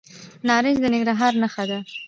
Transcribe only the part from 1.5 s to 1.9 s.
ده.